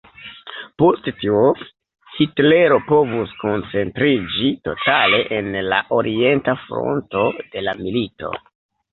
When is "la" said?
5.73-5.81, 7.67-7.75